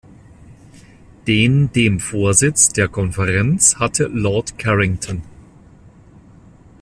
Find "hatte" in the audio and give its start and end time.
3.75-4.05